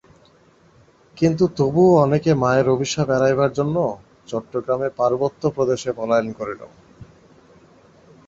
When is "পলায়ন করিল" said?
5.93-6.61